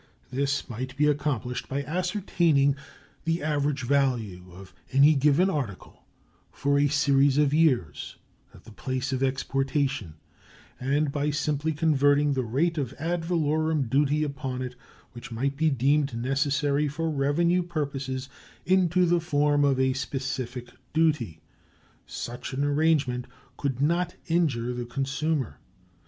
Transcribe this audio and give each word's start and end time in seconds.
This 0.31 0.67
might 0.67 0.97
be 0.97 1.05
accomplished 1.05 1.69
by 1.69 1.83
ascertaining 1.83 2.75
the 3.23 3.43
average 3.43 3.83
value 3.83 4.51
of 4.51 4.73
any 4.91 5.13
given 5.13 5.47
article 5.47 6.07
for 6.51 6.79
a 6.79 6.87
series 6.87 7.37
of 7.37 7.53
years 7.53 8.15
at 8.51 8.63
the 8.63 8.71
place 8.71 9.13
of 9.13 9.21
exportation 9.21 10.15
and 10.79 11.11
by 11.11 11.29
simply 11.29 11.71
converting 11.71 12.33
the 12.33 12.41
rate 12.43 12.79
of 12.79 12.93
ad 12.97 13.23
valorem 13.23 13.83
duty 13.91 14.23
upon 14.23 14.63
it 14.63 14.73
which 15.11 15.31
might 15.31 15.55
be 15.55 15.69
deemed 15.69 16.17
necessary 16.17 16.87
for 16.87 17.11
revenue 17.11 17.61
purposes 17.61 18.27
into 18.65 19.05
the 19.05 19.19
form 19.19 19.63
of 19.63 19.79
a 19.79 19.93
specific 19.93 20.71
duty. 20.93 21.41
Such 22.07 22.53
an 22.53 22.63
arrangement 22.63 23.27
could 23.55 23.83
not 23.83 24.15
injure 24.25 24.73
the 24.73 24.85
consumer. 24.87 25.59